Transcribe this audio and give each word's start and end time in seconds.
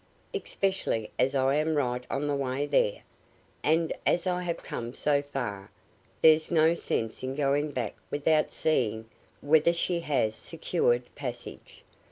Especially 0.33 1.11
as 1.19 1.35
I 1.35 1.57
am 1.57 1.75
right 1.75 2.03
on 2.09 2.25
the 2.25 2.33
way 2.35 2.65
there.... 2.65 3.03
And 3.63 3.93
as 4.03 4.25
I 4.25 4.41
have 4.41 4.63
come 4.63 4.95
so 4.95 5.21
far... 5.21 5.69
there's 6.23 6.49
no 6.49 6.73
sense 6.73 7.21
in 7.21 7.35
going 7.35 7.69
back 7.69 7.95
without 8.09 8.49
seeing 8.51 9.07
whether 9.41 9.73
she 9.73 9.99
has 9.99 10.33
secured 10.33 11.13
passage.... 11.13 11.83